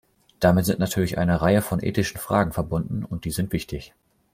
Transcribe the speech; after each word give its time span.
Damit 0.39 0.65
sind 0.65 0.79
natürlich 0.79 1.19
eine 1.19 1.43
Reihe 1.43 1.61
von 1.61 1.79
ethischen 1.83 2.17
Fragen 2.19 2.53
verbunden, 2.53 3.05
und 3.05 3.23
die 3.23 3.29
sind 3.29 3.53
wichtig. 3.53 3.93